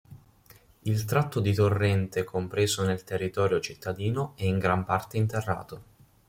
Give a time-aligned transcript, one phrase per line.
[0.79, 5.83] Il tratto di torrente compreso nel territorio cittadino è in gran parte interrato.